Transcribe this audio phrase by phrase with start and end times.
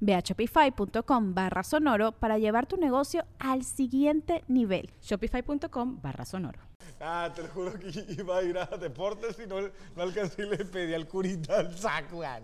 [0.00, 4.90] Ve a shopify.com barra sonoro para llevar tu negocio al siguiente nivel.
[5.02, 6.60] Shopify.com barra sonoro.
[7.00, 10.46] Ah, te lo juro que iba a ir a deportes y no, no alcancé y
[10.48, 12.22] le pedí al curita al saco.
[12.24, 12.40] ah,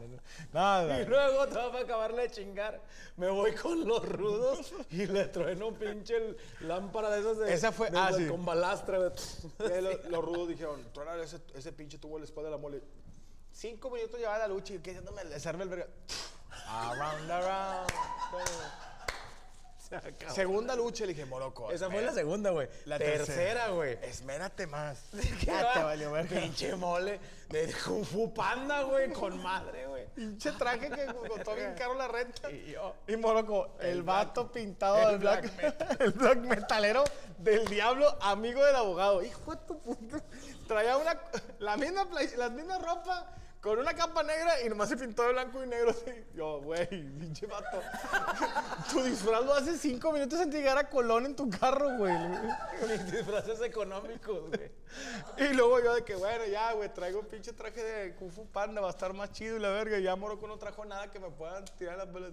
[0.53, 1.01] Nada.
[1.03, 2.81] Y luego, todo para acabarle de chingar,
[3.17, 7.73] me voy con los rudos y le trueno un pinche lámpara de esas de, Esa
[7.73, 8.31] fue- de- ah, de- sí.
[8.31, 8.99] con balastra.
[8.99, 9.11] güey.
[9.73, 12.61] Eh, lo- los rudos dijeron, truena ese, ese pinche tubo en la espalda de la
[12.63, 12.83] mole.
[13.51, 15.87] Cinco minutos llevaba la lucha y que no me desarme el verga.
[16.69, 17.91] Around, around.
[19.79, 20.33] Se acabó.
[20.35, 21.71] Segunda lucha, le dije, Morocco.
[21.71, 22.21] Esa fue la espérate".
[22.21, 22.69] segunda, güey.
[22.87, 23.99] La tercera, güey.
[24.03, 24.99] Esmérate más.
[25.45, 26.41] Ya te valió verga.
[26.41, 30.07] Pinche mole de Kung Fu Panda, güey, con madre, güey.
[30.15, 32.51] Pinche traje que costó bien caro la renta.
[32.51, 36.39] Y yo- Y Morocco, el, El vato black- pintado el del black, black el black
[36.39, 37.05] metalero
[37.39, 39.23] del diablo, amigo del abogado.
[39.23, 40.23] Hijo de tu puta.
[40.67, 41.21] Traía una,
[41.59, 43.27] la misma, play- la misma ropa
[43.65, 45.89] con una capa negra y nomás se pintó de blanco y negro.
[45.91, 46.13] así.
[46.35, 47.81] Yo, güey, pinche vato.
[48.93, 52.13] tu disfraz lo hace cinco minutos en llegar a Colón en tu carro, güey.
[52.87, 54.71] Mis disfraces económicos, güey.
[55.39, 58.47] Y luego yo de que, bueno, ya, güey, traigo un pinche traje de Kung Fu
[58.47, 59.99] Panda, va a estar más chido y la verga.
[59.99, 62.33] Y ya Morocco no trajo nada que me puedan tirar las bolas.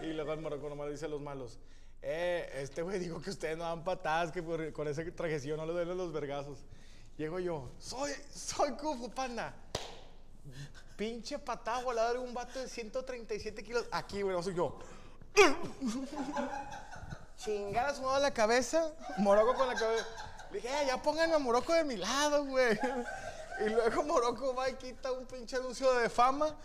[0.00, 1.60] Y luego el Morocco nomás dice a los malos,
[2.02, 5.66] eh, este güey dijo que ustedes no dan patadas, que por- con ese trajecillo no
[5.66, 6.64] le duelen los vergazos.
[7.16, 9.54] Llego yo, soy, soy Kung Fu Panda.
[10.96, 13.84] Pinche patada volada de un vato de 137 kilos.
[13.90, 14.78] Aquí, güey, no soy yo.
[17.36, 20.06] Chingar a su lado la cabeza, Morocco con la cabeza.
[20.50, 22.78] Le dije, "Eh, ya pónganme a Morocco de mi lado, güey.
[23.64, 26.56] Y luego Morocco va y quita un pinche anuncio de fama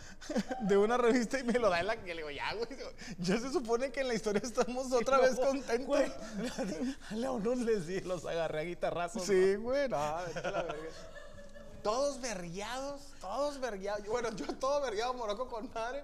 [0.62, 2.68] de una revista y me lo da en la que le digo, ya, güey.
[3.20, 5.86] Ya se supone que en la historia estamos otra vez contentos.
[5.88, 6.12] Güey,
[7.26, 9.24] a unos les di, los agarré a guitarrazos.
[9.24, 10.90] Sí, güey, no, vete a la verga.
[11.84, 14.06] Todos vergueados, todos vergueados.
[14.08, 16.04] Bueno, yo todo vergueado, Morocco con madre.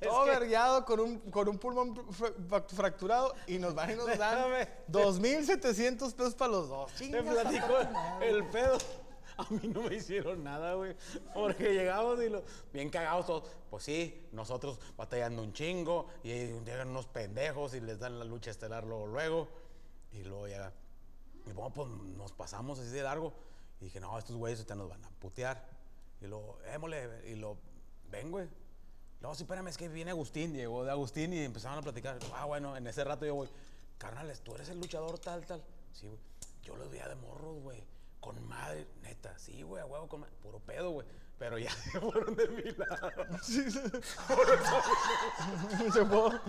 [0.00, 3.94] Todo que- vergueado con un, con un pulmón fra- fra- fracturado y nos van y
[3.94, 4.68] nos dan Espérame.
[4.88, 6.92] 2.700 pesos para los dos.
[6.92, 7.74] Te platico
[8.20, 8.76] el pedo.
[9.38, 10.96] A mí no me hicieron nada, güey.
[11.34, 12.42] Porque llegamos y lo,
[12.72, 13.44] bien cagados todos.
[13.70, 16.06] Pues sí, nosotros batallando un chingo.
[16.22, 19.48] Y llegan unos pendejos y les dan la lucha estelar luego, luego.
[20.12, 20.72] Y luego llega.
[21.46, 23.32] Y bueno, pues nos pasamos así de largo.
[23.80, 25.68] Y dije, no, estos güeyes ahorita nos van a putear.
[26.20, 27.30] Y luego, émole.
[27.30, 27.58] Y lo,
[28.10, 28.48] ven, güey.
[29.20, 30.54] Luego, sí, espérame, es que viene Agustín.
[30.54, 32.18] Llegó de Agustín y empezaron a platicar.
[32.34, 33.48] Ah, bueno, en ese rato yo voy,
[33.98, 35.62] carnales, tú eres el luchador tal, tal.
[35.92, 36.18] Sí, güey.
[36.62, 37.82] Yo los veía de morros, güey.
[38.20, 39.38] Con madre, neta.
[39.38, 40.34] Sí, güey, a huevo, con madre.
[40.42, 41.06] Puro pedo, güey.
[41.38, 43.10] Pero ya se fueron de mi lado.
[45.92, 46.40] Se fue.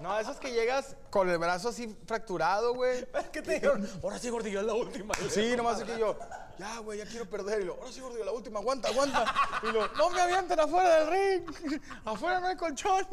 [0.00, 3.06] No, esos que llegas con el brazo así fracturado, güey.
[3.32, 3.88] ¿Qué te dijeron?
[4.02, 5.14] Ahora sí, gordillo, es la última.
[5.30, 6.18] Sí, nomás es que yo,
[6.58, 7.62] ya, güey, ya quiero perder.
[7.62, 9.24] Y lo, ahora sí, gordo, la última, aguanta, aguanta.
[9.62, 11.10] Y lo, no me avienten afuera del
[11.44, 11.80] ring.
[12.04, 13.06] Afuera no hay colchón.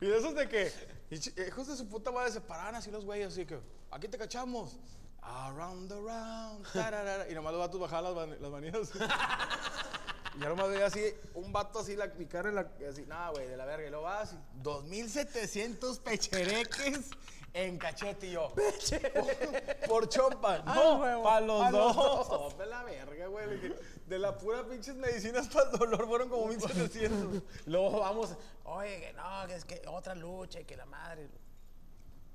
[0.00, 0.72] Y de esos de que,
[1.18, 4.18] chi- hijos de su puta madre, se paraban así los güeyes, así que, aquí te
[4.18, 4.76] cachamos.
[5.22, 6.66] Around the round.
[6.72, 7.30] tararara.
[7.30, 8.90] Y nomás los vatos bajaban las, las manillas.
[10.36, 13.30] Y yo nomás veía así, un vato así, la, mi cara en la, así, nada,
[13.30, 13.86] güey, de la verga.
[13.86, 17.10] Y luego va así, 2.700 pechereques
[17.52, 18.26] en cachete.
[18.26, 20.58] Y yo, por, por chompa.
[20.58, 22.54] No, para los pa' los dos.
[22.54, 23.74] Pe la verga, güey.
[24.06, 27.42] De la pura pinches medicinas para el dolor fueron como 1.700.
[27.66, 31.28] Luego vamos, oye, que no, que es que otra lucha y que la madre.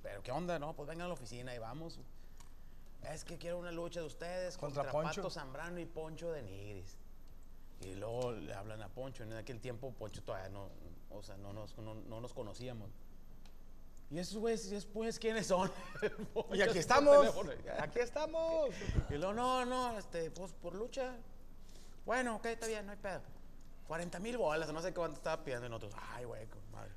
[0.01, 1.99] Pero qué onda, no, pues vengan a la oficina y vamos.
[3.03, 5.21] Es que quiero una lucha de ustedes Contra contra, Poncho.
[5.21, 6.97] Pato Zambrano y Poncho de Nigris.
[7.81, 9.23] Y luego le hablan a Poncho.
[9.23, 10.69] En aquel tiempo Poncho todavía no,
[11.09, 12.89] o sea, no nos, no, no nos conocíamos.
[14.11, 15.71] Y esos güeyes después, ¿quiénes son?
[16.53, 17.27] Y aquí estamos.
[17.79, 18.69] Aquí estamos.
[19.09, 21.15] Y luego, no, no, este, pues por lucha.
[22.05, 23.21] Bueno, ok, está bien, no hay pedo.
[23.87, 26.91] 40 mil bolas, no sé cuánto estaba pidiendo y nosotros, ay, güey, madre.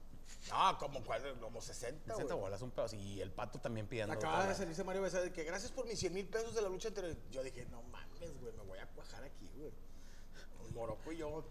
[0.51, 2.45] No, como, cuál, como 60, 60 güey.
[2.45, 2.97] bolas, un pedazo.
[2.97, 4.15] Y el pato también pidiendo.
[4.15, 6.69] Acaba de salirse Mario Becerra de que gracias por mis 100 mil pesos de la
[6.69, 7.15] lucha anterior.
[7.31, 9.73] Yo dije, no mames, güey, me voy a cuajar aquí, güey.
[10.75, 11.45] Morocco y yo,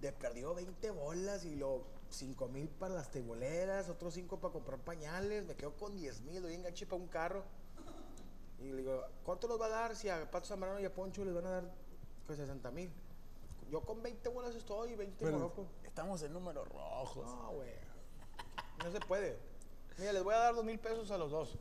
[0.00, 4.78] de perdido 20 bolas y lo 5 mil para las teboleras, otros 5 para comprar
[4.80, 7.42] pañales, me quedo con 10 mil, doy enganche para un carro.
[8.60, 11.24] Y le digo, ¿cuánto nos va a dar si a Pato Zambrano y a Poncho
[11.24, 11.72] les van a dar
[12.26, 12.90] pues 60 mil?
[13.70, 15.66] Yo con 20 bolas estoy y 20 Morocco.
[15.84, 17.26] Estamos en números rojos.
[17.26, 17.70] No, güey.
[18.82, 19.36] No se puede.
[19.98, 21.58] Mira, les voy a dar dos mil pesos a los dos.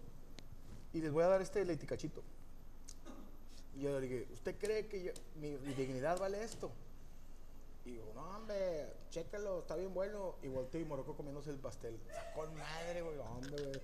[0.93, 2.23] Y les voy a dar este leiticachito.
[3.75, 6.71] Y yo le dije, ¿usted cree que yo- mi, mi dignidad vale esto?
[7.87, 10.35] Y digo, no, hombre, chécalo, está bien bueno.
[10.43, 11.97] Y volteé y Morocco comiéndose el pastel.
[12.35, 13.81] Con madre, güey, hombre, güey.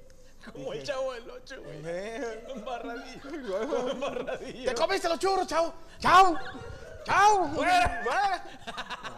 [0.51, 1.81] Como el chavo del 8, güey.
[1.85, 3.89] Eh, Embarradillo.
[3.91, 4.69] Embarradillo.
[4.69, 5.73] ¡Te comiste los churros, chao!
[5.99, 6.35] ¡Chao!
[7.05, 7.47] ¡Chao!
[7.55, 8.03] ¡Fuera!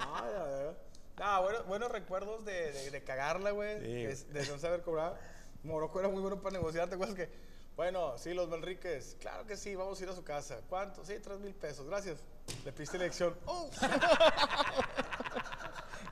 [0.06, 0.74] No, ya,
[1.18, 1.26] ya.
[1.26, 3.80] No, bueno, buenos recuerdos de, de, de cagarla, güey.
[3.80, 4.06] Sí.
[4.32, 5.20] de, de no saber cobrar.
[5.64, 6.88] Morocco era muy bueno para negociar.
[6.90, 7.30] ¿Te acuerdas que?
[7.76, 9.18] Bueno, sí, los Manriques.
[9.20, 10.62] Claro que sí, vamos a ir a su casa.
[10.70, 11.04] ¿Cuánto?
[11.04, 11.86] Sí, tres mil pesos.
[11.88, 12.20] Gracias.
[12.64, 13.36] Le piste elección.
[13.46, 13.70] ¡Oh!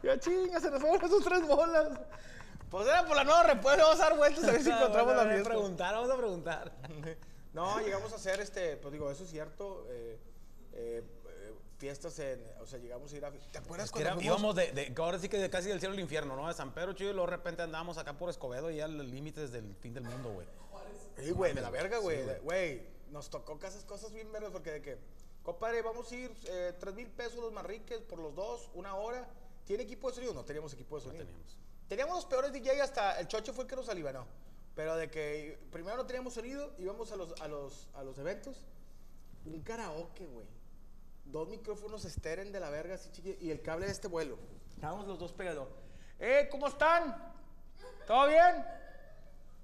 [0.04, 2.00] ya chinga, se nos fueron esos tres bolas.
[2.70, 3.84] Pues era por la nueva repuesto.
[3.84, 5.50] Vamos a dar vueltas a ver si encontramos la Vamos a fiesta.
[5.50, 6.72] preguntar, vamos a preguntar.
[7.54, 9.86] No, llegamos a hacer, este, pues digo, eso es cierto.
[9.90, 10.20] eh,
[10.74, 13.32] eh, eh, fiestas en, o sea, llegamos a ir a.
[13.32, 15.80] ¿Te acuerdas Es que cuando era- íbamos de, de- ahora sí que de casi del
[15.80, 16.48] cielo al infierno, ¿no?
[16.48, 19.06] De San Pedro, chido, y luego de repente andábamos acá por Escobedo y ya los
[19.06, 20.48] límites del fin del mundo, güey.
[21.18, 22.24] Sí, güey, de la verga, güey.
[22.40, 24.98] Güey, nos tocó que esas cosas bien vergas porque de que,
[25.44, 29.28] compadre, vamos a ir eh, tres mil pesos los marriques por los dos, una hora.
[29.66, 30.34] ¿Tiene equipo de sonido?
[30.34, 31.26] No teníamos equipo de sonido.
[31.26, 31.58] teníamos.
[31.88, 34.26] Teníamos los peores DJ hasta el chocho fue el que nos alivianó.
[34.76, 38.66] Pero de que primero no teníamos sonido, íbamos a los, a los, a los eventos.
[39.46, 40.48] Un karaoke, güey.
[41.26, 44.38] Dos micrófonos esteren de la verga así chiqui- y el cable de este vuelo.
[44.74, 45.68] Estábamos los dos pegados.
[46.20, 47.34] ¡Eh, ¿cómo están?
[48.08, 48.66] ¿Todo bien?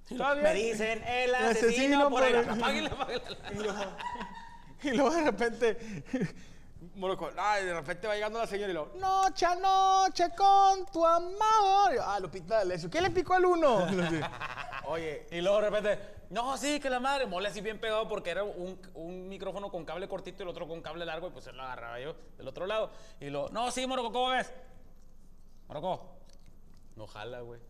[0.10, 2.50] Me dicen el asesino, asesino por por el...
[2.50, 3.38] Apáguenle, apáguenle.
[3.52, 3.80] Y luego,
[4.84, 6.04] y luego de repente,
[6.96, 11.06] Morocco, ay, de repente va llegando la señora y lo, noche a noche con tu
[11.06, 11.92] amor.
[11.92, 13.88] Y yo, ah, Lupita D'Alessio, ¿quién le picó al uno?
[14.86, 16.00] Oye, Y luego de repente,
[16.32, 19.86] no, sí, que la madre, mole así bien pegado porque era un, un micrófono con
[19.86, 22.48] cable cortito y el otro con cable largo y pues él lo agarraba yo del
[22.48, 22.92] otro lado.
[23.20, 24.52] Y lo, no, sí, Morocco, ¿cómo ves?
[25.68, 26.16] Morocco,
[26.96, 27.62] no jala, güey.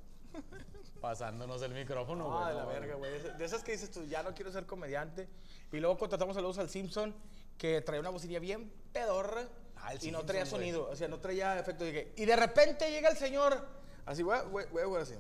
[1.02, 2.38] Pasándonos el micrófono, güey.
[2.44, 3.12] ah, de la no, verga, güey.
[3.38, 5.28] De esas- que dices tú, ya no quiero ser comediante.
[5.72, 7.16] Y luego contratamos saludos al Simpson,
[7.58, 9.48] que traía una bocinilla bien pedorra
[9.78, 10.52] Ah, y no traía güey.
[10.52, 11.86] sonido, o sea, no traía efecto.
[11.86, 13.66] Dije, y de repente llega el señor,
[14.06, 15.16] así, a, voy a jugar así.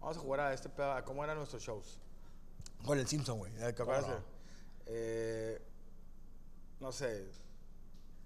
[0.00, 2.00] Vamos a jugar a este pedo, a cómo eran nuestros shows.
[2.84, 3.52] Con el Simpson, güey.
[3.52, 3.92] que no?
[3.92, 4.18] hacer.
[4.86, 5.62] Eh,
[6.80, 7.28] no sé.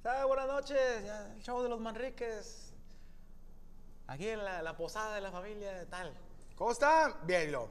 [0.05, 2.64] Ah, buenas noches, ya, el show de los Manriques.
[4.07, 6.13] Aquí en la, la posada de la familia, tal.
[6.57, 7.15] ¿Cómo están?
[7.27, 7.69] Bien, lo.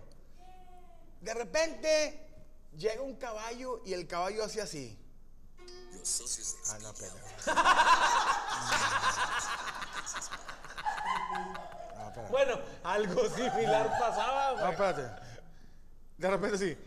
[1.21, 2.27] De repente
[2.75, 4.99] llega un caballo y el caballo hacía así.
[5.97, 6.93] Los socios de Ah, no.
[11.95, 12.31] No, espérate.
[12.31, 14.71] Bueno, algo similar pasaba, No, güey.
[14.71, 15.21] espérate.
[16.17, 16.77] De repente sí.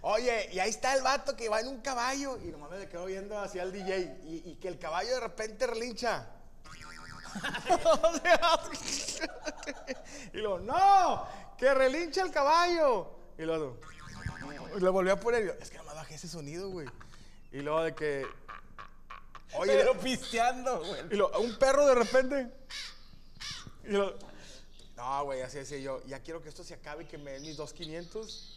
[0.00, 2.38] Oye, y ahí está el vato que va en un caballo.
[2.38, 4.20] Y nomás me quedo viendo hacia el DJ.
[4.24, 6.26] Y, y que el caballo de repente relincha.
[10.32, 11.26] Y luego, ¡no!
[11.56, 13.10] ¡Que relincha el caballo!
[13.38, 13.78] Y luego,
[14.76, 15.42] y lo volví a poner.
[15.42, 16.86] Y yo, es que nomás bajé ese sonido, güey.
[17.52, 18.26] Y luego de que.
[19.54, 21.00] Oye, Pero pisteando, güey.
[21.10, 22.52] y lo, un perro de repente.
[23.84, 24.14] Y lo,
[24.96, 26.02] no, güey, así decía yo.
[26.06, 28.54] Ya quiero que esto se acabe y que me den mis 2.500.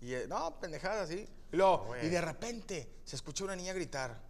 [0.00, 1.28] Y eh, no, pendejadas así.
[1.52, 2.06] Y luego, güey.
[2.06, 4.20] y de repente se escucha una niña gritar.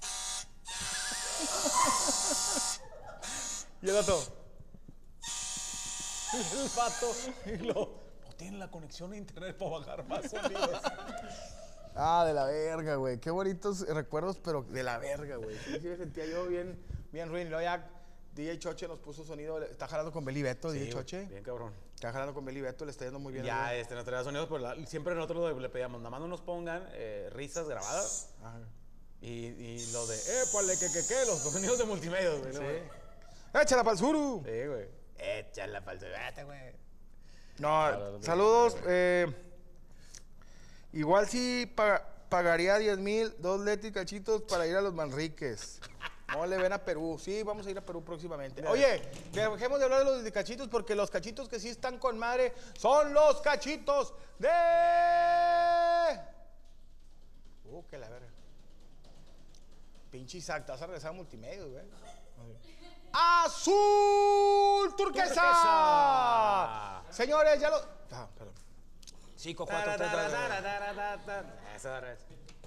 [3.82, 4.20] y el otro.
[6.32, 7.12] El pato.
[7.46, 7.74] Y lo,
[8.24, 10.80] no tiene la conexión a internet para bajar más sonidos.
[11.94, 13.18] Ah, de la verga, güey.
[13.18, 15.56] Qué bonitos recuerdos, pero de la verga, güey.
[15.58, 16.78] Sí, sí me sentía yo bien,
[17.12, 17.46] bien ruin.
[17.48, 17.88] Y luego ya
[18.34, 19.60] DJ Choche nos puso sonido.
[19.62, 21.26] Está jalando con Beli Beto, DJ Sí, Choche.
[21.26, 21.72] Bien cabrón.
[21.94, 23.44] Está jalando con Beli Beto, le está yendo muy bien.
[23.44, 26.40] Ya, este, no traía sonidos, pero la- siempre nosotros le pedíamos, nada más no nos
[26.40, 28.30] pongan eh, risas grabadas.
[28.42, 28.58] Ajá.
[29.20, 32.54] Y, y lo de, épale, que, que, que, los sonidos de multimedia, güey.
[32.54, 32.99] ¿no, güey?
[33.54, 34.42] ¡Échala pa'l suru!
[34.44, 34.88] Sí, güey.
[35.18, 36.72] Échala falsa, vete, güey.
[37.58, 38.76] No, saludos.
[38.86, 39.26] eh,
[40.92, 45.80] igual sí pa- pagaría 10 mil, dos Leti cachitos para ir a los Manriques.
[46.32, 47.18] No le ven a Perú.
[47.20, 48.64] Sí, vamos a ir a Perú próximamente.
[48.66, 49.02] Oye,
[49.32, 52.54] dejemos de hablar de los de cachitos porque los cachitos que sí están con madre
[52.78, 54.48] son los cachitos de.
[57.64, 58.28] Uh, que la verga.
[60.10, 61.84] Pinche Isaac, te vas a regresar a multimedia, güey.
[63.12, 65.34] ¡Azul turquesa!
[65.34, 67.02] Turquesa.
[67.10, 67.76] Señores, ya lo.
[68.12, 68.54] Ah, perdón.
[69.36, 70.34] 5, 4, 3, 2, 1.
[71.74, 72.18] Esa es.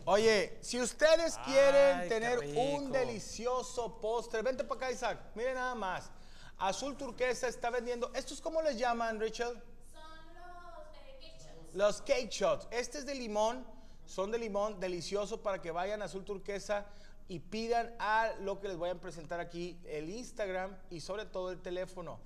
[0.06, 5.20] Oye, si ustedes quieren Ay, tener un delicioso postre, vente para acá, Isaac.
[5.36, 6.10] Miren nada más.
[6.58, 8.12] Azul turquesa está vendiendo.
[8.14, 9.62] ¿Estos cómo les llaman, Rachel?
[9.92, 10.02] Son
[10.36, 11.76] los eh, cake shots.
[11.76, 12.68] Los cake shots.
[12.72, 13.66] Este es de limón.
[14.06, 16.86] Son de limón, delicioso para que vayan a Azul Turquesa
[17.27, 21.51] y pidan a lo que les voy a presentar aquí, el Instagram y sobre todo
[21.51, 22.20] el teléfono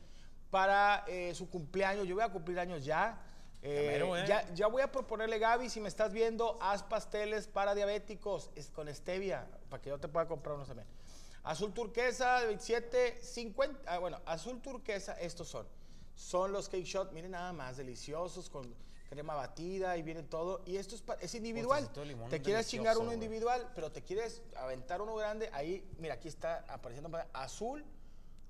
[0.50, 2.08] para eh, su cumpleaños.
[2.08, 3.22] Yo voy a cumplir años ya.
[3.62, 4.26] Eh, ¿eh?
[4.28, 8.70] ya, ya voy a proponerle, Gaby, si me estás viendo, haz pasteles para diabéticos es
[8.70, 10.88] con stevia, para que yo te pueda comprar unos también.
[11.44, 13.92] Azul turquesa, 27, 50.
[13.92, 15.66] Ah, bueno, azul turquesa, estos son.
[16.16, 18.74] Son los cake shots, miren nada más, deliciosos, con
[19.10, 20.62] crema batida y viene todo.
[20.66, 21.90] Y esto es, es individual.
[22.06, 25.50] Limón Te quieres chingar uno individual, pero te quieres aventar uno grande.
[25.54, 27.86] Ahí, mira, aquí está apareciendo para- azul.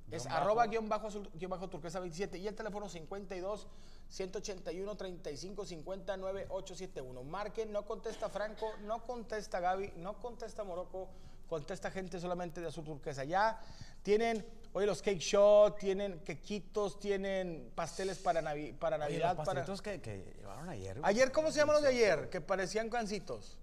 [0.10, 0.38] Es bajo.
[0.38, 3.68] arroba guion bajo azul guion bajo turquesa 27 y el teléfono 52
[4.08, 7.24] 181 35 50 9871.
[7.24, 11.10] Marquen, no contesta Franco, no contesta Gaby, no contesta Morocco,
[11.50, 13.26] contesta gente solamente de azul turquesa.
[13.26, 13.60] Ya
[14.02, 14.46] tienen,
[14.78, 19.36] oye, los cake shot, tienen quequitos, tienen pasteles para, navi- para Oye, Navidad.
[19.36, 19.62] los para...
[19.66, 21.00] pastelitos que, que llevaron ayer.
[21.00, 21.10] güey.
[21.10, 22.30] Ayer, ¿cómo se llaman los de ayer?
[22.30, 23.58] Que parecían gancitos.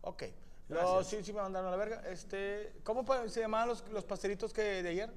[0.00, 0.24] Ok.
[0.68, 2.02] Los, sí, sí me mandaron a la verga.
[2.10, 5.10] Este, ¿Cómo se llamaban los, los pastelitos que de ayer?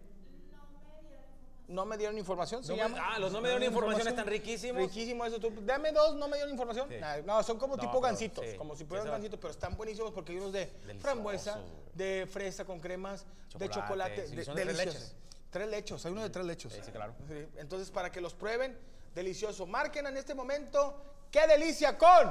[1.67, 2.61] no me dieron información.
[2.99, 4.81] ah, los no me dieron ah, información, información están riquísimos.
[4.83, 5.39] Riquísimos, eso.
[5.39, 6.89] Tú, dame dos, no me dieron información.
[7.25, 10.53] No, son como tipo gancitos, como si fueran gancitos, pero están buenísimos porque hay unos
[10.53, 11.59] de frambuesa,
[11.93, 13.25] de fresa con cremas,
[13.57, 15.15] de chocolate, sí, de, son tres leches.
[15.49, 16.73] Tres lechos, hay uno de tres lechos.
[16.73, 17.15] Sí, sí, claro.
[17.57, 18.77] Entonces, para que los prueben,
[19.15, 19.65] delicioso.
[19.65, 22.27] Marquen en este momento, qué delicia con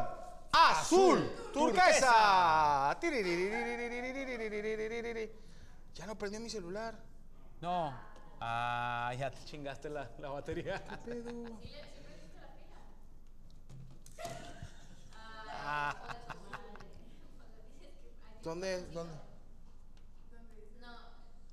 [0.52, 2.96] azul, turquesa.
[3.00, 3.34] turquesa.
[5.94, 6.94] Ya no prendió mi celular.
[7.60, 8.15] No.
[8.48, 10.80] Ah, ya te chingaste la, la batería.
[10.88, 11.16] La
[15.64, 15.96] ah.
[18.44, 18.86] ¿Dónde?
[18.92, 19.14] ¿Dónde?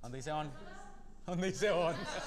[0.04, 0.52] ¿Dónde dice on?
[1.26, 1.96] ¿Dónde dice on?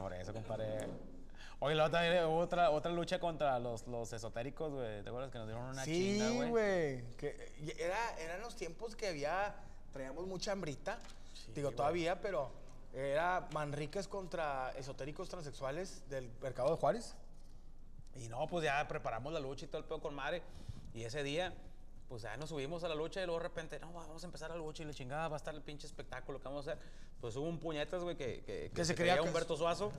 [0.00, 1.13] Por eso, compadre.
[1.64, 5.02] Oye, la otra, hubo otra, otra lucha contra los, los esotéricos, güey.
[5.02, 6.50] ¿Te acuerdas que nos dieron una chinga, Sí, güey?
[6.50, 7.16] güey.
[7.16, 9.54] Que y era, eran los tiempos que había,
[9.90, 10.98] traíamos mucha hambrita.
[11.54, 11.76] Digo, güey.
[11.76, 12.50] todavía, pero
[12.92, 17.14] era Manríquez contra esotéricos transexuales del mercado de Juárez.
[18.14, 20.42] Y no, pues ya preparamos la lucha y todo el pedo con madre.
[20.92, 21.54] Y ese día,
[22.10, 24.50] pues ya nos subimos a la lucha y luego de repente, no, vamos a empezar
[24.50, 26.84] la lucha y la chingada, va a estar el pinche espectáculo que vamos a hacer.
[27.22, 29.90] Pues hubo un puñetas, güey, que, que, Que se creía creía que- Humberto Suazo.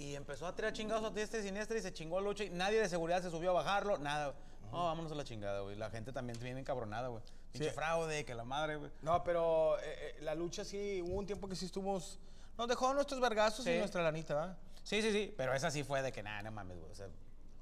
[0.00, 2.80] Y empezó a tirar chingados a y siniestra y se chingó la lucha y nadie
[2.80, 4.32] de seguridad se subió a bajarlo, nada.
[4.72, 5.76] No, vámonos a la chingada, güey.
[5.76, 7.22] La gente también viene encabronada, güey.
[7.52, 7.74] Pinche Sí.
[7.74, 8.90] fraude, que la madre, güey.
[9.02, 12.18] No, pero eh, eh, la lucha sí, hubo un tiempo que sí estuvimos.
[12.56, 13.78] Nos dejó nuestros vergazos y Sí.
[13.78, 14.58] nuestra lanita, ¿verdad?
[14.84, 16.90] Sí, sí, sí, pero esa sí fue de que nada, no mames, güey.
[16.90, 17.08] O sea,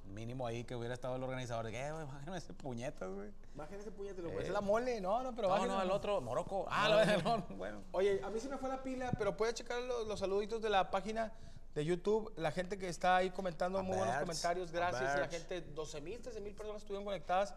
[0.05, 3.31] mínimo ahí que hubiera estado el organizador de que, eh, güey, bájame ese puñetas, güey.
[3.55, 4.43] Bajen ese puñetero, Eh.
[4.43, 5.75] Es la mole, no, no, pero No, bájenle.
[5.75, 6.67] no, el otro, Morocco.
[6.71, 7.37] Ah, lo no.
[7.39, 7.83] no, bueno.
[7.91, 10.71] Oye, a mí se me fue la pila, pero puedes checar los, los saluditos de
[10.71, 11.33] la página
[11.75, 12.33] de YouTube.
[12.37, 14.73] La gente que está ahí comentando, A muy buenos comentarios.
[14.73, 15.19] Gracias.
[15.19, 17.55] La gente, 12 mil, 13 mil personas estuvieron conectadas.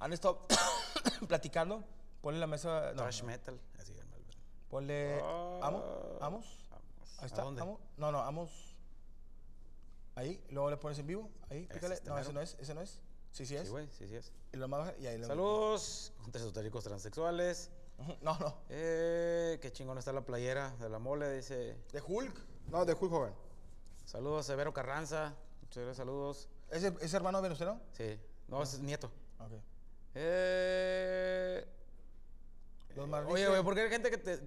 [0.00, 0.46] Han estado
[1.28, 1.84] platicando.
[2.20, 2.92] Ponle la mesa.
[2.92, 3.28] No, Thrash no.
[3.28, 3.60] metal.
[3.78, 4.24] Así, hermano.
[4.68, 5.20] Ponle.
[5.22, 5.60] Ah.
[5.62, 6.18] ¿Amo?
[6.20, 6.58] ¿Amos?
[6.70, 7.18] Vamos.
[7.18, 7.42] Ahí está.
[7.42, 7.62] ¿A dónde?
[7.62, 7.80] ¿Amo?
[7.96, 8.76] No, no, Amos.
[10.14, 10.42] Ahí.
[10.50, 11.30] Luego le pones en vivo.
[11.48, 11.94] Ahí, pícale.
[11.94, 12.56] este no, ese no es.
[12.60, 13.00] Ese no es.
[13.32, 13.64] Sí, sí es.
[13.64, 14.32] Sí, güey, sí, sí es.
[14.52, 17.70] y lo más y ahí le Saludos contra esotéricos transexuales.
[18.22, 18.62] No, no.
[18.68, 21.76] Eh, qué chingón está la playera de la mole, dice.
[21.92, 22.47] De Hulk.
[22.70, 23.32] No, de Hulk joven.
[24.04, 25.34] Saludos, Severo Carranza.
[25.62, 26.48] Muchas gracias, saludos.
[26.70, 27.80] ¿Ese, ese hermano venezolano?
[27.92, 28.18] Sí.
[28.48, 29.10] No, es nieto.
[29.40, 29.52] Ok.
[30.14, 31.66] Eh.
[33.28, 34.38] Oye, güey, ¿por qué hay gente que te,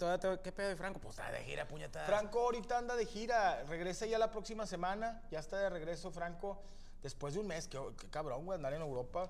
[0.44, 1.00] ¿Qué pedo de Franco?
[1.00, 2.06] Pues está de gira, puñetas.
[2.06, 6.62] Franco ahorita anda de gira, regresa ya la próxima semana, ya está de regreso Franco,
[7.01, 9.30] después de un mes, qué, qué cabrón, güey, andar en Europa.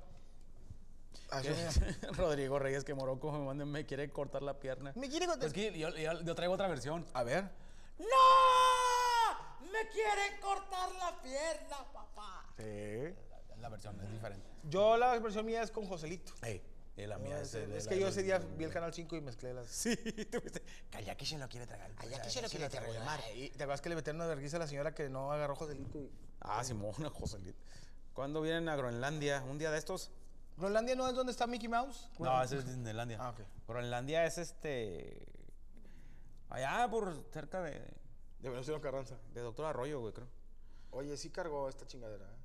[2.18, 4.92] Rodrigo Reyes, que Morocco me, manda- me quiere cortar la pierna.
[4.96, 7.06] Me quiere contar- Es que yo, yo- yo traigo otra versión.
[7.14, 7.44] A ver.
[8.00, 8.06] ¡No!
[9.84, 12.46] ¡Me quieren cortar la pierna, papá!
[12.58, 13.16] Sí.
[13.60, 14.48] La versión es diferente.
[14.64, 16.34] Yo la versión mía es con Joselito.
[16.44, 16.62] Ey,
[16.98, 17.86] y la mía es, es.
[17.86, 19.68] la- que yo ese día vi el Canal 5 y mezclé las...
[19.72, 20.62] Sí, tuviste.
[21.18, 21.92] Que se lo quiere tragar.
[21.98, 22.70] Allá que se lo quiere
[23.00, 23.20] mar.
[23.22, 26.00] ¿Te acuerdas que le metieron una vergüenza a la señora que no agarró Joselito?
[26.00, 26.12] Y...
[26.42, 27.60] Ah, Simona, Joselito.
[28.14, 29.44] ¿Cuándo vienen a Groenlandia?
[29.44, 30.12] ¿Un día de estos?
[30.58, 32.10] ¿Groenlandia no es donde está Mickey Mouse?
[32.20, 33.18] No, ese es Disneylandia.
[33.22, 33.40] Ah, ok.
[33.68, 35.28] Groenlandia es este.
[36.50, 37.82] Allá por cerca de.
[38.42, 39.18] De Venustiano Carranza.
[39.34, 40.28] De Doctor Arroyo, güey, creo.
[40.92, 42.26] Oye, sí cargó esta chingadera.
[42.26, 42.38] ¿eh?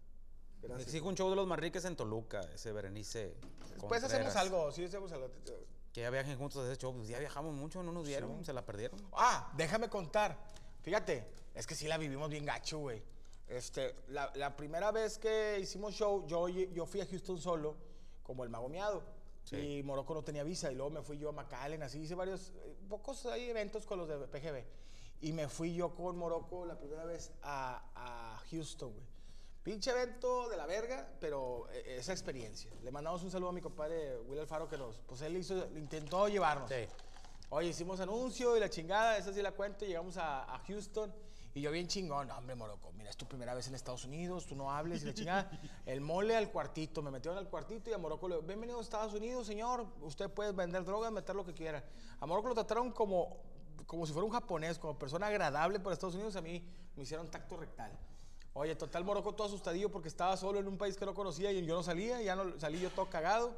[0.62, 0.88] Gracias.
[0.88, 3.34] Exijo un show de los Marriques en Toluca, ese Berenice.
[3.70, 4.36] Después hacemos Contreras.
[4.36, 5.30] algo, sí hacemos algo.
[5.92, 6.94] Que ya viajen juntos a ese show.
[6.94, 9.00] Pues ya viajamos mucho, no nos vieron, se la perdieron.
[9.12, 10.36] Ah, déjame contar.
[10.82, 13.02] Fíjate, es que sí la vivimos bien gacho, güey.
[13.48, 17.76] Este, la, la primera vez que hicimos show, yo, yo fui a Houston solo,
[18.22, 19.02] como el mago miado.
[19.44, 19.56] Sí.
[19.56, 20.70] Y Morocco no tenía visa.
[20.72, 23.98] Y luego me fui yo a McAllen, así hice varios, eh, pocos hay eventos con
[23.98, 24.64] los de PGB.
[25.20, 29.16] Y me fui yo con Morocco la primera vez a, a Houston, güey.
[29.62, 32.70] Pinche evento de la verga, pero eh, esa experiencia.
[32.84, 36.28] Le mandamos un saludo a mi compadre Will Alfaro que nos, pues él hizo, intentó
[36.28, 36.70] llevarnos.
[36.70, 36.86] Sí.
[37.48, 39.84] Oye, hicimos anuncio y la chingada, esa sí la cuento.
[39.84, 41.12] Llegamos a, a Houston
[41.56, 42.28] y yo bien chingón.
[42.28, 45.06] No, hombre, Morocco, mira, es tu primera vez en Estados Unidos, tú no hables y
[45.06, 45.50] la chingada.
[45.86, 48.82] El mole al cuartito, me metieron al cuartito y a Morocco le digo, bienvenido a
[48.82, 49.86] Estados Unidos, señor.
[50.02, 51.82] Usted puede vender drogas, meter lo que quiera.
[52.20, 53.38] A Morocco lo trataron como,
[53.86, 56.36] como si fuera un japonés, como persona agradable para Estados Unidos.
[56.36, 56.62] A mí
[56.96, 57.92] me hicieron tacto rectal.
[58.52, 61.64] Oye, total Morocco todo asustadillo porque estaba solo en un país que no conocía y
[61.64, 63.54] yo no salía, ya no salí yo todo cagado.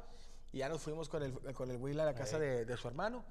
[0.51, 2.87] Y ya nos fuimos con el, con el Will a la casa de, de su
[2.87, 3.23] hermano.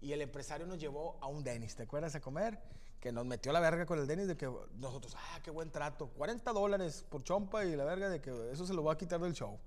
[0.00, 2.14] Y el empresario nos llevó a un Dennis, ¿te acuerdas?
[2.14, 2.58] A comer.
[2.98, 6.08] Que nos metió la verga con el Dennis de que nosotros, ah, qué buen trato.
[6.08, 9.20] 40 dólares por chompa y la verga de que eso se lo voy a quitar
[9.20, 9.58] del show.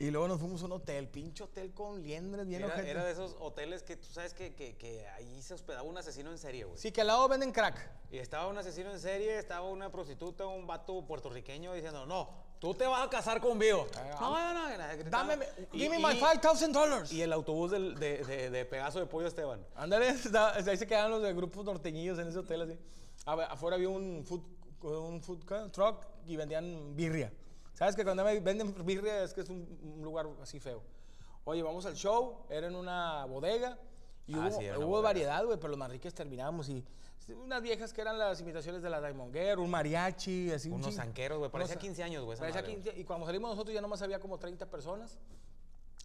[0.00, 3.12] Y luego nos fuimos a un hotel, pinche hotel con liendres bien Era, era de
[3.12, 6.64] esos hoteles que tú sabes que, que, que ahí se hospedaba un asesino en serie,
[6.64, 6.78] güey.
[6.78, 7.76] Sí, que al lado venden crack.
[8.10, 12.72] Y estaba un asesino en serie, estaba una prostituta, un vato puertorriqueño diciendo, no, tú
[12.74, 13.86] te vas a casar conmigo.
[14.18, 15.10] No, no, no.
[15.10, 15.36] Dame,
[15.72, 17.12] give me my $5,000.
[17.12, 19.62] Y el autobús del- de, de, de Pegaso de Pollo Esteban.
[19.74, 20.08] Ándale,
[20.66, 22.78] ahí se quedaban los de grupos norteñillos en ese hotel así.
[23.26, 24.40] A ver, afuera había un food,
[24.82, 27.30] un food truck y vendían birria.
[27.80, 30.82] ¿Sabes que cuando me venden birria es que es un, un lugar así feo?
[31.44, 33.78] Oye, vamos al show, era en una bodega
[34.26, 35.00] y Ah, hubo, sí, hubo bodega.
[35.08, 36.84] variedad, güey, pero los más ricos terminamos y
[37.42, 40.68] unas viejas que eran las imitaciones de la Diamond Girl, un mariachi, así.
[40.68, 43.48] un Unos zanqueros, güey, parecía unos- 15 años, güey, Parecía madre, 15 y cuando salimos
[43.50, 45.18] nosotros ya nomás había como 30 personas.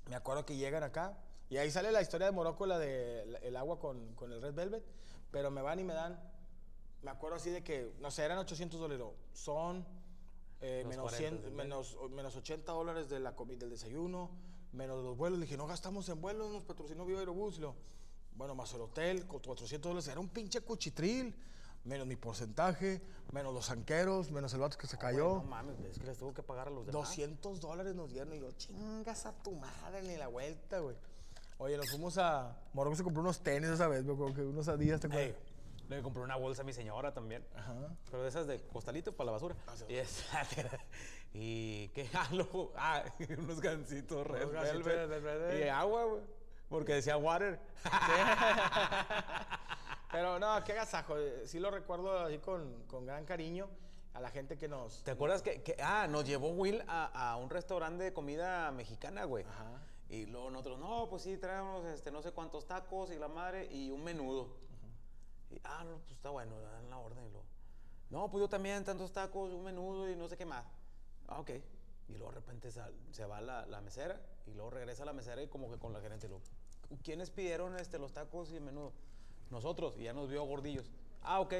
[0.08, 1.17] Me acuerdo que llegan acá
[1.50, 4.41] y ahí sale la historia de Morocco, la de la- el agua con, con el
[4.41, 4.86] Red Velvet,
[5.29, 6.17] pero me van y me dan,
[7.01, 9.86] me acuerdo así de que, no sé, eran 800 dólares, son
[10.65, 14.31] eh, menos, 40 100, del menos, menos 80 dólares de la comida, del desayuno,
[14.72, 15.37] menos los vuelos.
[15.37, 17.59] Le dije, no gastamos en vuelos, nos patrocinó Viva Aerobús.
[17.59, 17.75] Lo,
[18.35, 21.35] bueno, más el hotel, con 400 dólares, era un pinche cuchitril.
[21.83, 23.00] Menos mi porcentaje,
[23.31, 25.35] menos los zanqueros, menos el vato que se cayó.
[25.35, 27.09] No mames, es que les tuvo que pagar a los demás.
[27.09, 30.96] 200 dólares nos dieron y yo, chingas a tu madre ni la vuelta, güey.
[31.59, 32.57] Oye, nos fuimos a.
[32.74, 35.35] Morocco se compró unos tenis esa vez, me acuerdo que unos Adidas, ¿te acuerdas?
[35.89, 37.45] Le compré una bolsa a mi señora también.
[38.09, 39.55] Pero de esas de costalito para la basura.
[39.87, 40.43] y, esa,
[41.33, 43.03] y qué ah, luego, ah,
[43.37, 46.21] unos gancitos red velvet, y agua, güey.
[46.69, 47.59] Porque decía water.
[50.11, 51.15] Pero no, qué agasajo.
[51.45, 53.69] Sí lo recuerdo así con, con gran cariño
[54.13, 55.03] a la gente que nos.
[55.03, 59.25] ¿Te acuerdas que, que- ah, nos llevó Will a, a un restaurante de comida mexicana,
[59.25, 59.45] güey?
[59.45, 59.81] Ajá.
[60.09, 63.67] Y luego nosotros, no, pues sí, traemos este, no sé cuántos tacos y la madre
[63.71, 64.55] y un menudo.
[65.51, 67.46] Y, ah, no, pues está bueno, dan la orden y luego.
[68.10, 70.66] No, pues yo también, tantos tacos, un menudo y no sé qué más.
[71.27, 71.51] Ah, ok.
[72.08, 75.14] Y luego de repente sal- se va la, la mesera y luego regresa a la
[75.14, 76.40] mesera y como que con la gerente lo.
[77.03, 78.92] ¿Quiénes pidieron este, los tacos y el menudo?
[79.50, 79.96] Nosotros.
[79.98, 80.92] Y ya nos vio gordillos.
[81.24, 81.53] Ah, ok.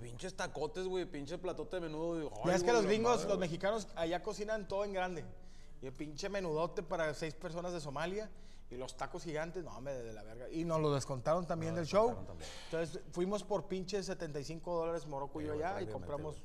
[0.00, 2.16] Pinches tacotes, güey, pinche platote de menudo.
[2.18, 3.38] Digo, Ya "Ay, es que los gringos, los güey".
[3.38, 5.24] mexicanos, allá cocinan todo en grande.
[5.82, 8.30] Y el pinche menudote para seis personas de Somalia.
[8.72, 10.48] Y los tacos gigantes, no, hombre, de la verga.
[10.48, 12.06] Y nos lo descontaron también del show.
[12.06, 12.50] descontaron también.
[12.64, 16.42] Entonces fuimos por pinches 75 dólares Morocco y yo Sí, allá y compramos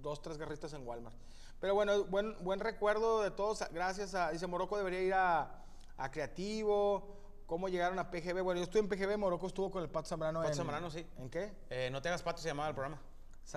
[0.00, 1.16] dos, tres garritas en Walmart.
[1.58, 3.64] Pero bueno, buen, buen recuerdo de todos.
[3.72, 5.64] Gracias a, dice Morocco debería ir a,
[5.96, 7.42] a Creativo.
[7.46, 8.42] ¿Cómo llegaron a PGB?
[8.42, 10.56] Bueno, yo estuve en PGB, Morocco estuvo con el Pato Zambrano Pato en...
[10.56, 11.04] Zambrano, sí.
[11.18, 11.52] ¿En qué?
[11.70, 13.02] Eh, no te hagas pato, se llamaba el programa.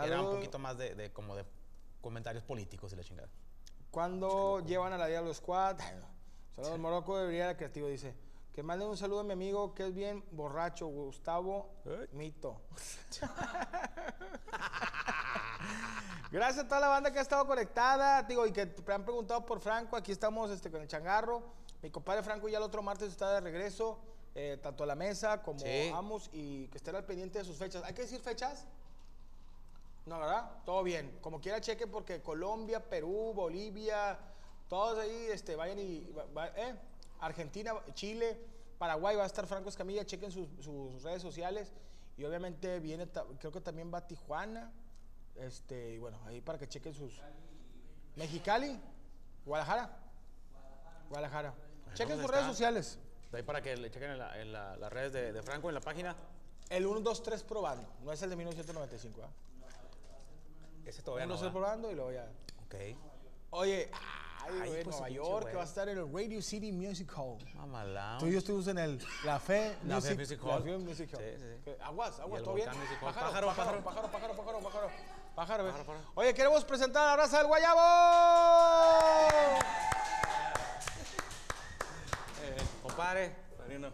[0.03, 1.45] Era un poquito más de, de como de
[2.01, 3.30] comentarios políticos y la chingada.
[3.91, 5.80] Cuando llevan a la Diablo Squad?
[6.58, 8.15] Saludos, Morocco debería a Creativo, dice.
[8.52, 11.70] Que mande un saludo a mi amigo que es bien borracho, Gustavo.
[12.13, 12.60] Mito.
[16.32, 19.46] Gracias a toda la banda que ha estado conectada, digo, y que me han preguntado
[19.46, 19.96] por Franco.
[19.96, 21.43] Aquí estamos este, con el changarro.
[21.84, 24.00] Mi compadre Franco ya el otro martes está de regreso,
[24.34, 25.91] eh, tanto a la mesa como Sí.
[25.93, 27.84] Amos, y que estén al pendiente de sus fechas.
[27.84, 28.65] ¿Hay que decir fechas?
[30.08, 30.50] No, ¿verdad?
[30.65, 31.20] Todo bien.
[31.22, 34.17] Como quiera chequen porque Colombia, Perú, Bolivia,
[34.67, 36.01] todos ahí este, vayan y...
[36.36, 36.75] va- ¿eh?
[37.19, 38.39] Argentina, Chile,
[38.77, 41.71] Paraguay va a estar Franco Escamilla, chequen sus, sus redes sociales.
[42.17, 43.08] Y obviamente viene,
[43.39, 44.71] creo que también va a Tijuana.
[45.36, 47.21] Este, y bueno, ahí para que chequen sus...
[48.15, 48.80] Mexicali,
[49.45, 49.97] Guadalajara.
[51.10, 51.53] Guadalajara.
[51.93, 52.99] Chequen ¿dónde sus redes sociales.
[53.32, 55.69] De ahí para que le chequen en, la- en la- las redes de, de Franco
[55.69, 56.15] en la página.
[56.69, 57.88] El 1, 2, 3 probando.
[58.03, 59.30] No es el de 1995, ¿ah?
[60.86, 61.39] Ese todavía Uno, no.
[61.39, 61.67] dos, tres ¿verdad?
[61.67, 62.27] probando y luego ya.
[62.65, 62.75] Ok.
[63.51, 63.89] Oye,
[64.49, 65.51] ay, Ay, güey, pues, Nueva York, güey.
[65.51, 67.38] que va a estar en el Radio City Music Hall.
[67.55, 68.19] Mamalao.
[68.19, 70.63] Tú y yo estuvimos en el La Fe La Fe Music, Music La Hall.
[70.63, 71.23] Fe Music Hall.
[71.23, 71.71] Sí, sí, sí.
[71.81, 72.69] Aguas, aguas, ¿todo bien?
[72.69, 73.13] Music Hall.
[73.13, 74.12] Pájaro, Pájaro, pájaro, pájaro.
[74.12, 74.89] pájaro, pájaro, pájaro, pájaro.
[75.36, 75.99] Pájaro, pájaro.
[76.15, 77.81] Oye, queremos presentar a la raza del Guayabo.
[82.43, 83.36] Eh, compadre,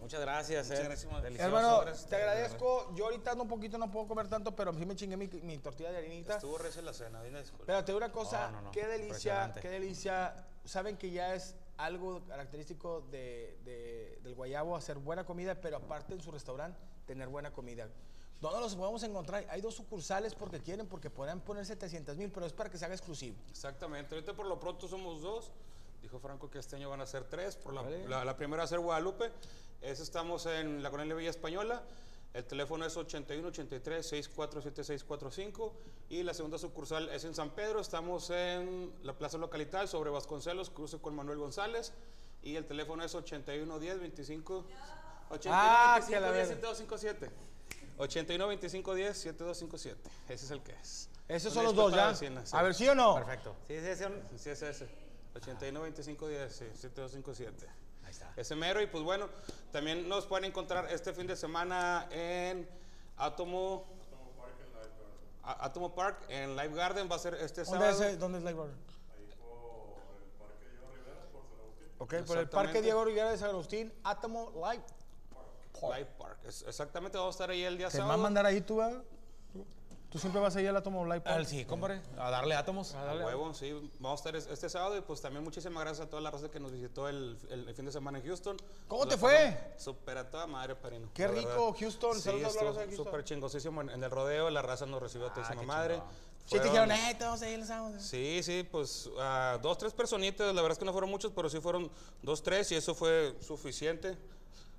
[0.02, 0.70] muchas gracias.
[0.72, 0.76] eh.
[0.88, 1.20] Delicioso.
[1.40, 2.08] Hermano, Gracias.
[2.10, 2.94] te agradezco.
[2.96, 5.58] Yo ahorita ando un poquito, no puedo comer tanto, pero sí me chingué mi, mi
[5.58, 6.36] tortilla de harinita.
[6.36, 7.66] Estuvo recia la cena, dime disculpa.
[7.66, 10.48] Pero te digo una cosa, No, no, no, qué delicia, qué delicia.
[10.66, 16.14] Saben que ya es algo característico de, de- del Guayabo hacer buena comida, pero aparte
[16.14, 17.90] en su restaurante tener buena comida.
[18.40, 19.46] ¿Dónde los podemos encontrar?
[19.50, 22.84] Hay dos sucursales porque quieren, porque podrán poner 700 mil, pero es para que se
[22.86, 23.38] haga exclusivo.
[23.50, 25.52] Exactamente, ahorita por lo pronto somos dos.
[26.02, 27.56] Dijo Franco que este año van a ser tres.
[27.56, 29.32] Por la, la- la primera va a ser Guadalupe.
[29.84, 31.84] Es, estamos en la colonia Villa Española.
[32.34, 35.74] El teléfono es 81 83 647645
[36.10, 37.82] y la segunda sucursal es en San Pedro.
[37.82, 41.92] Estamos en la Plaza Localital sobre Vasconcelos, cruce con Manuel González
[42.42, 44.66] y el teléfono es 81 10 25
[45.30, 46.54] 81 Ah, 25 que la 10 verga.
[46.56, 47.30] 7257.
[47.98, 50.10] 81 25 10 7257.
[50.30, 51.10] Ese es el que es.
[51.28, 52.16] Esos son los dos, ¿ya?
[52.16, 52.28] sí.
[52.54, 53.16] A ver, ¿sí o no?
[53.16, 53.56] Perfecto.
[53.68, 54.06] Sí, sí, sí,
[54.38, 54.88] sí, es ese.
[55.36, 55.86] 81
[58.20, 58.26] 25 10, sí, 7257.
[58.26, 58.34] Ahí está.
[58.42, 59.30] Ese mero, y pues bueno,
[59.72, 62.68] también nos pueden encontrar este fin de semana en
[63.18, 63.86] Atomo.
[65.46, 68.04] Atomo Park en Live Garden va a ser este ¿Dónde sábado.
[68.06, 68.78] es, ¿Dónde es Live Garden?
[72.00, 72.82] Ok, por el Parque.
[72.82, 74.84] Diego Rivera de San Agustín, Atomo Live.
[75.82, 76.38] Live Park.
[76.46, 78.24] Es- exactamente, vamos a estar ahí el día ¿Te va a sábado.
[78.24, 79.04] mandar ahí tú, ¿verdad?
[80.14, 81.44] Tú siempre vas ahí al Atomo Live Park.
[81.48, 82.00] Sí, compadre.
[82.20, 82.94] A darle átomos.
[82.94, 83.72] A huevo, sí.
[84.00, 86.50] Vamos a estar es- este sábado y pues también muchísimas gracias a toda la raza
[86.52, 88.56] que nos visitó el, el- el fin de semana en Houston.
[88.88, 89.58] ¿Cómo te fue?
[89.80, 91.10] Súper a toda madre, Perino.
[91.16, 91.80] Qué la rico, verdad.
[91.80, 92.14] Houston.
[92.14, 93.06] Sí, Saludos a la estuvo raza de Houston.
[93.06, 94.52] súper chingosísimo en, en el rodeo.
[94.52, 95.96] La raza nos recibió a toda qué madre.
[95.96, 96.02] Sí,
[96.52, 97.96] te Fueron- dijeron, eh, te vamos a ir el sábado.
[98.00, 101.50] Sí, sí, pues ah, dos, tres personitas, la verdad es que no fueron muchos, pero
[101.50, 101.90] sí fueron
[102.22, 104.16] dos, tres y eso fue suficiente.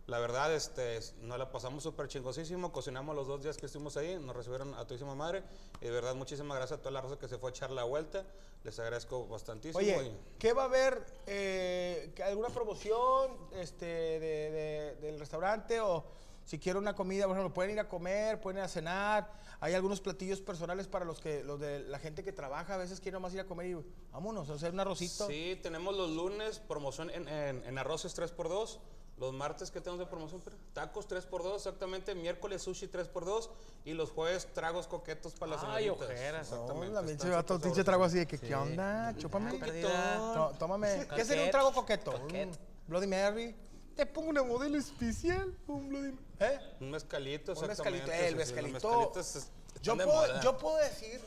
[0.07, 4.19] La verdad, este, nos la pasamos súper chingosísimo, cocinamos los dos días que estuvimos ahí,
[4.21, 5.43] nos recibieron a todísima madre
[5.81, 7.85] y de verdad muchísimas gracias a toda la raza que se fue a echar la
[7.85, 8.23] vuelta,
[8.65, 9.79] les agradezco bastantísimo.
[9.79, 11.03] Oye, y- ¿qué va a haber?
[11.27, 15.81] Eh, ¿que ¿Alguna promoción este, de- de- del restaurante?
[15.81, 16.05] O
[16.45, 19.33] si quiero una comida, por ejemplo, pueden ir a comer, pueden ir a cenar.
[19.61, 22.75] Hay algunos platillos personales para los que los de la gente que trabaja.
[22.75, 23.77] A veces quiere nomás ir a comer y
[24.13, 25.27] vámonos, hacer un arrocito.
[25.29, 28.79] Sí, tenemos los lunes promoción en, en, en arroces 3x2.
[29.17, 32.15] Los martes que tenemos de promoción, pero tacos 3x2, exactamente.
[32.17, 33.49] Miércoles sushi 3x2.
[33.85, 36.09] Y los jueves tragos coquetos para las Ay, señoritas.
[36.09, 36.87] ojera, No, Exactamente.
[36.95, 39.15] la están pinche vato, súper pinche trago así de que, ¿qué onda?
[39.17, 39.55] Chúpame.
[39.59, 40.17] perdida.
[40.35, 41.07] To- tómame.
[41.15, 42.13] ¿Qué sería un trago coqueto?
[42.13, 42.49] Coquet.
[42.49, 43.55] Un Bloody Mary.
[43.95, 45.57] Te pongo una modelo especial.
[45.69, 46.59] Un Bloody ¿Eh?
[46.81, 48.07] Un mezcalito, Un exactamente.
[48.07, 48.89] mezcalito, sí, el sí, los mezcalito.
[48.89, 49.51] mezcalitos es-
[49.81, 50.41] Yo están de puedo, moda.
[50.43, 51.21] yo puedo decir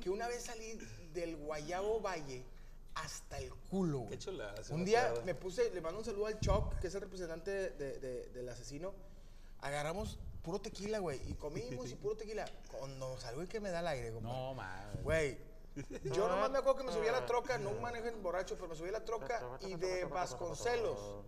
[0.00, 0.78] que una vez salí
[1.12, 2.42] del Guayabo Valle
[2.94, 4.00] hasta el culo.
[4.00, 4.18] güey.
[4.18, 7.70] Qué Un día me puse, le mando un saludo al Choc, que es el representante
[7.70, 8.92] de- de- del asesino.
[9.60, 12.44] Agarramos puro tequila, güey, y comimos y puro tequila.
[12.78, 14.36] Cuando salgo y que me da el aire, compadre.
[14.36, 15.02] No, madre.
[15.02, 15.38] Güey,
[16.12, 18.68] yo nomás me acuerdo que me subí a la troca, no manejo en borracho, pero
[18.68, 21.24] me subí a la troca y de Vasconcelos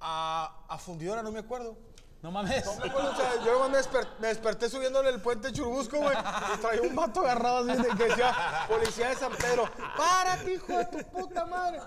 [0.00, 1.76] a, a Fundidora, no me acuerdo.
[2.22, 2.64] No mames.
[2.64, 5.98] No me acuerdo, o sea, yo nomás me, desper- me desperté subiéndole el puente Churubusco,
[5.98, 6.16] güey,
[6.54, 10.76] y traía un vato agarrado así de que decía, policía de San Pedro, párate, hijo
[10.76, 11.80] de tu puta madre.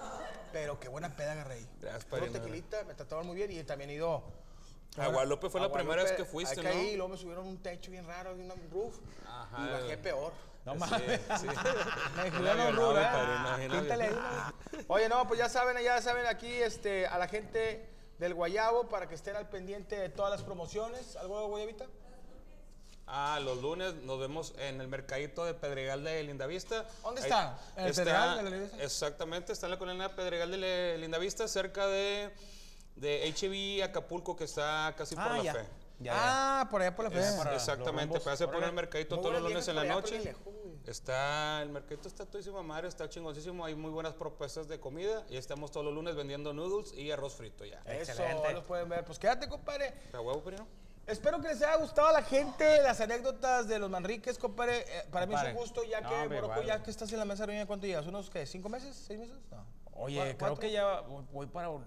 [0.53, 1.69] Pero qué buena peda agarré ahí.
[1.81, 2.31] Gracias, padrino.
[2.31, 4.23] tequilita, me trataban muy bien y también he ido...
[4.97, 6.97] A Guadalupe fue la primera vez que fuiste, ahí caí, y ¿no?
[6.97, 8.95] luego me subieron un techo bien raro, un roof,
[9.27, 10.33] Ajá, y bajé peor.
[10.65, 11.21] No mames.
[11.39, 11.47] sí.
[12.15, 14.11] Me un roof, ¿eh?
[14.87, 17.87] Oye, no, pues ya saben, ya saben aquí este, a la gente
[18.19, 21.15] del Guayabo para que estén al pendiente de todas las promociones.
[21.15, 21.85] ¿Algo de Guayabita?
[23.07, 26.85] Ah, los lunes nos vemos en el mercadito de Pedregal de Lindavista.
[27.01, 27.57] ¿Dónde Ahí- está?
[27.75, 28.83] ¿En el Pedregal de Lindavista?
[28.83, 32.29] Exactamente, está en la colonia Pedregal de Lindavista, cerca de,
[32.95, 35.53] de HB Acapulco, que está casi por Ah, la ya.
[35.53, 35.65] fe.
[36.01, 36.61] Ya, ya.
[36.61, 37.19] Ah, por allá por la fe.
[37.19, 40.35] Es- exactamente, para hacer por el mercadito todos los lunes en la noche.
[40.87, 45.37] Está, el mercadito está todísima madre, está chingoncísimo, hay muy buenas propuestas de comida y
[45.37, 47.79] estamos todos los lunes vendiendo noodles y arroz frito ya.
[47.85, 48.47] Eso, Excelente.
[48.47, 49.05] ahí los pueden ver.
[49.05, 49.93] Pues quédate, compadre.
[50.13, 50.67] ¿A huevo, primo?
[51.05, 54.79] Espero que les haya gustado a la gente las anécdotas de los Manriques, compadre.
[54.87, 57.25] Eh, para mí es un gusto, ya No, que, Morocco, ya que estás en la
[57.25, 58.05] mesa reunida, ¿cuánto llevas?
[58.07, 58.45] ¿Unos qué?
[58.45, 58.95] ¿Cinco meses?
[58.95, 59.35] ¿Seis meses?
[59.51, 59.65] No.
[59.93, 61.79] Oye, ¿Cu- creo que ya voy- para el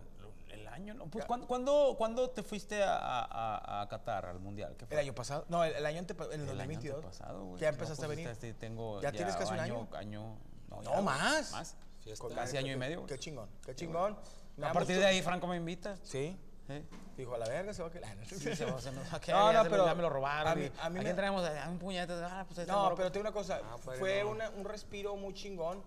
[0.73, 1.07] año, ¿no?
[1.07, 4.75] Pues, ¿cuándo, cuándo, cuándo te fuiste a, a, a Qatar, al Mundial?
[4.77, 4.95] ¿Qué fue?
[4.97, 5.45] ¿El año pasado?
[5.49, 6.97] No, el, el año antepa- en el, El año 2022.
[6.97, 7.61] antepasado, güey.
[7.61, 8.29] Ya No, empezaste pues, a venir.
[8.29, 9.89] este, tengo ¿Ya tienes casi un año?
[9.95, 10.37] año
[10.69, 11.53] no, No, ya, más.
[11.53, 11.77] Más.
[12.03, 12.27] Fiesta.
[12.35, 13.07] Casi año y medio.
[13.07, 14.17] Qué chingón, qué chingón.
[14.57, 15.97] Me A partir de ahí, Franco me invita.
[16.03, 16.37] Sí.
[16.69, 16.85] ¿eh?
[17.17, 18.17] Dijo, a la verga se va a quedar.
[18.27, 20.03] Sí, se va, se nos va a No, quedar, ya no, lo- pero ya me
[20.03, 20.53] lo robaron.
[20.53, 22.13] a mí- a mí aquí me- traemos a un puñete.
[22.25, 24.31] Ah, pues No, pero te digo una cosa, Ah, fue no.
[24.31, 25.83] una- un respiro muy chingón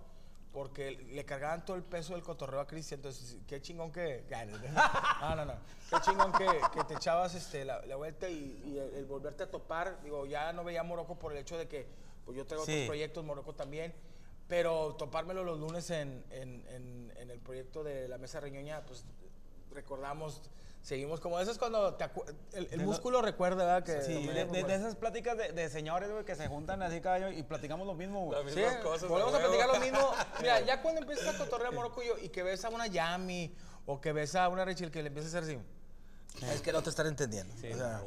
[0.55, 2.99] porque le cargaban todo el peso del cotorreo a Cristian.
[2.99, 4.23] Entonces, qué chingón que.
[5.19, 5.53] No, no, no.
[5.89, 9.43] Qué chingón que, que te echabas este, la, la vuelta y, y el, el volverte
[9.43, 10.01] a topar.
[10.01, 11.85] Digo, ya no veía a Morocco por el hecho de que
[12.23, 12.71] pues yo tengo Sí.
[12.71, 13.93] otros proyectos, Morocco también.
[14.47, 19.03] Pero topármelo los lunes en, en, en, en el proyecto de la Mesa Reñoña, pues
[19.71, 20.41] recordamos,
[20.85, 22.05] seguimos como eso es cuando te
[22.53, 23.83] el, el músculo recuerda, ¿verdad?
[23.83, 27.01] Que Sí, de, de- de esas pláticas de, de señores, güey, que se juntan así
[27.01, 28.53] cada año y platicamos lo mismo, güey.
[28.53, 29.49] Sí, cosas, volvemos a huevo.
[29.49, 30.13] platicar lo mismo.
[30.41, 33.51] Mira, ya cuando empiezas a cotorrear Morocco y, que ves a una Yami
[33.87, 36.45] o que ves a una Rachel que le empieza a hacer así.
[36.53, 37.51] Es que no te están entendiendo.
[37.55, 38.01] O sea,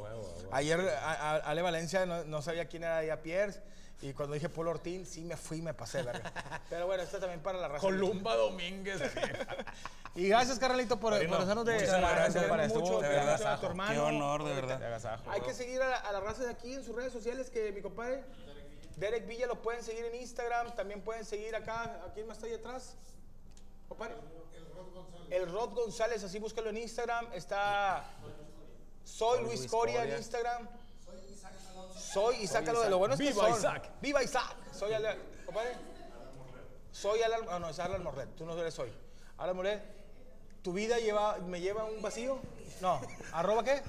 [0.53, 3.61] Ayer a- a- Ale Valencia no, no sabía quién era ella Pierce.
[4.01, 6.33] Y cuando dije Paul Ortiz, sí me fui y me pasé, verga.
[6.71, 7.81] Pero bueno, esto también para la raza.
[7.81, 9.01] Columba Domínguez.
[10.15, 11.75] Y gracias, carnalito, por, por hacernos de.
[11.75, 13.93] muchas gracias, mucho, de verdad, a tu hermano.
[13.93, 15.21] Qué honor, de verdad.
[15.29, 17.71] Hay que seguir a la, a la raza de aquí en sus redes sociales, que
[17.71, 18.25] mi compadre
[18.99, 22.49] Derek Villa lo pueden seguir en Instagram, también pueden seguir acá, ¿a quién más está
[22.49, 22.97] ahí atrás?
[23.89, 24.17] Compadre.
[25.31, 28.11] El Rod González, así búscalo en Instagram, está
[29.05, 30.69] Soy Luis Coria en Instagram.
[32.21, 32.91] Soy Isaac Alonso.
[32.91, 33.91] Lo bueno es que Viva son- Isaac.
[34.01, 34.57] Viva Isaac.
[34.73, 35.77] Soy Alan, compadre.
[36.93, 38.93] Soy Alan, ah, no, es Alan Morlet, tú no eres Soy.
[39.39, 39.83] Alan Morlet,
[40.63, 42.39] ¿tu vida lleva, me lleva a un vacío?
[42.81, 43.01] No,
[43.33, 43.83] ¿arroba qué?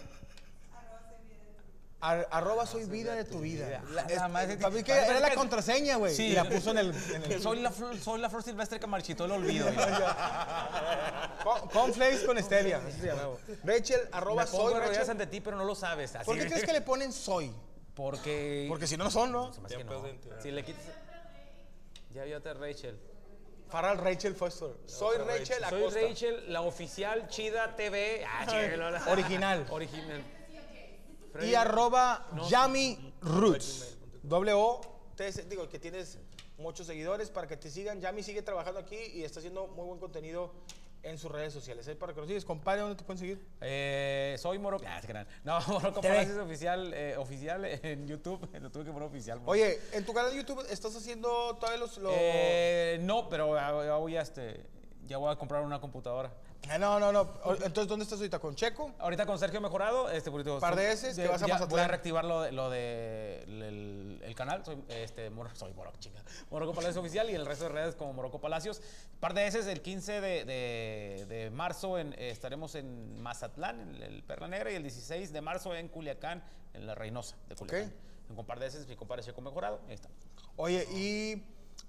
[2.01, 3.81] Ar- arroba soy vida de tu vida.
[3.91, 6.15] La- es- eh, es- para mí que parece era la que- contraseña, güey.
[6.15, 6.27] Sí.
[6.27, 6.93] Y la puso en el.
[7.13, 9.67] en el- Soy la, flor, soy la flor silvestre que marchitó el olvido.
[11.43, 12.77] Con- Cornflakes con stevia.
[12.85, 13.39] así se llama, güey.
[13.65, 15.11] Rachel, arroba Me pongo soy de rodillas Rachel.
[15.11, 16.15] ante ti, pero no lo sabes.
[16.15, 17.53] Así ¿Por qué de- crees que le ponen soy?
[17.95, 18.65] Porque...
[18.69, 19.47] Porque si no, no son, ¿no?
[19.47, 20.01] Más que Tiempo no.
[20.03, 20.41] de identidad.
[20.41, 20.83] Si le quitas...
[22.11, 22.99] Ya viote Rachel.
[23.69, 24.69] Farrell Rachel Foster.
[24.85, 25.99] Soy Rachel Soy Acosta.
[26.01, 28.25] Rachel, la oficial Chida TV.
[28.27, 29.11] Ah, chido.
[29.11, 29.67] Original.
[29.69, 30.23] Original.
[31.41, 33.97] Y arroba Yami Roots.
[34.23, 34.81] Doble O.
[35.15, 36.17] T- digo, que tienes
[36.57, 38.01] muchos seguidores para que te sigan.
[38.01, 40.51] Yami sigue trabajando aquí y está haciendo muy buen contenido
[41.03, 41.87] en sus redes sociales.
[41.87, 42.43] Ahí para que lo sigues.
[42.45, 43.45] Compadre, ¿dónde te pueden seguir?
[43.61, 44.83] Eh, soy Morocco.
[44.87, 45.27] Ah, crean.
[45.43, 46.01] No, Morocco.
[46.01, 48.47] Palacios oficial, eh, oficial en YouTube.
[48.59, 49.41] Lo tuve que poner oficial.
[49.45, 51.97] Oye, en tu canal de YouTube estás haciendo todavía los...
[51.97, 54.65] los- Eh, no, pero ya voy a este,
[55.05, 56.33] ya voy a comprar una computadora.
[56.67, 57.21] Ah, no, no, no.
[57.63, 58.37] Entonces, ¿dónde estás ahorita?
[58.39, 58.91] ¿Con Checo?
[58.99, 60.59] Ahorita con Sergio Mejorado, este poquito.
[60.59, 61.69] Par de veces, que vas a Mazatlán.
[61.69, 65.97] Voy a reactivar lo de, lo de el, el canal, soy este Mor- soy Morocco,
[65.99, 66.21] chinga.
[66.51, 68.81] Morocco Palacios oficial y el resto de redes como Morocco Palacios.
[69.19, 74.03] Par de veces el 15 de, de- de marzo en- eh, estaremos en Mazatlán, en
[74.03, 76.43] el Perla Negra, y el 16 de marzo en Culiacán,
[76.73, 77.93] en la Reynosa de Culiacán.
[78.29, 80.09] En un par de veces mi compadre Checo Mejorado, ahí está.
[80.55, 81.41] Oye, y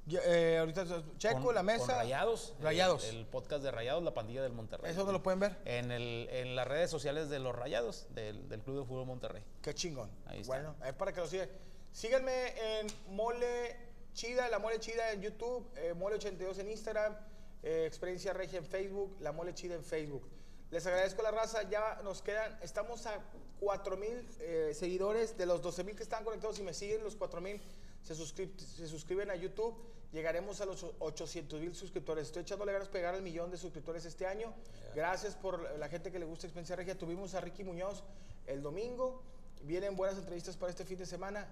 [0.08, 0.84] eh, ahorita
[1.18, 1.86] Checo, Con- la mesa.
[1.86, 2.54] con Rayados.
[2.60, 3.04] Rayados.
[3.08, 4.90] El, el podcast de Rayados, la pandilla del Monterrey.
[4.90, 5.56] ¿Eso dónde lo pueden ver?
[5.64, 9.42] En, el, en las redes sociales de los Rayados, del, del Club de Fútbol Monterrey.
[9.62, 10.10] Qué chingón.
[10.26, 10.54] Ahí está.
[10.54, 11.48] Bueno, es para que lo sigan.
[11.92, 13.76] Síganme en Mole
[14.14, 17.16] Chida, La Mole Chida en YouTube, eh, Mole82 en Instagram,
[17.62, 20.28] eh, Experiencia Regia en Facebook, La Mole Chida en Facebook.
[20.70, 23.18] Les agradezco la raza, ya nos quedan, estamos a
[23.58, 24.24] 4 mil
[24.72, 27.60] seguidores, de los 12 mil que están conectados y me siguen, los 4 mil
[28.02, 29.74] se, suscrib- se suscriben a YouTube,
[30.12, 32.26] llegaremos a los 800 mil suscriptores.
[32.26, 34.52] Estoy echándole ganas de pegar al millón de suscriptores este año.
[34.94, 36.98] Gracias por la gente que le gusta Experiencia Regia.
[36.98, 38.02] Tuvimos a Ricky Muñoz
[38.46, 39.22] el domingo.
[39.62, 41.46] Vienen buenas entrevistas para este fin de semana.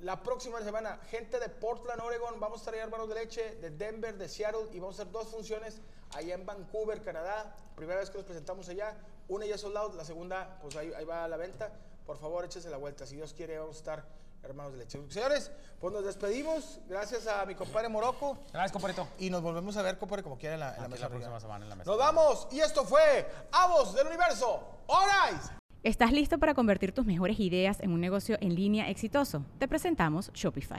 [0.00, 4.16] La próxima semana, gente de Portland, Oregon, vamos a traer hermanos de leche, de Denver,
[4.16, 5.80] de Seattle, y vamos a hacer dos funciones
[6.14, 7.56] allá en Vancouver, Canadá.
[7.74, 11.04] Primera vez que nos presentamos allá, una ya sold out, la segunda, pues ahí, ahí
[11.04, 11.72] va a la venta.
[12.06, 13.06] Por favor, échese la vuelta.
[13.06, 14.04] Si Dios quiere, vamos a estar
[14.42, 15.00] hermanos de leche.
[15.08, 16.80] Señores, pues nos despedimos.
[16.88, 18.38] Gracias a mi compadre Morocco.
[18.52, 19.06] Gracias, compadrito.
[19.18, 21.02] Y nos volvemos a ver, compadre, como quiera en la, en la Aquí mesa.
[21.04, 21.90] la próxima semana en la mesa.
[21.90, 22.48] Nos vamos.
[22.50, 24.60] Y esto fue Avos del Universo.
[24.88, 25.40] Right.
[25.82, 29.44] ¿Estás listo para convertir tus mejores ideas en un negocio en línea exitoso?
[29.58, 30.78] Te presentamos Shopify.